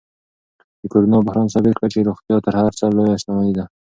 د 0.81 0.83
کرونا 0.91 1.17
بحران 1.27 1.47
ثابت 1.53 1.73
کړه 1.77 1.87
چې 1.93 2.07
روغتیا 2.07 2.37
تر 2.45 2.53
هر 2.61 2.71
څه 2.79 2.85
لویه 2.95 3.19
شتمني 3.21 3.53
ده. 3.57 3.65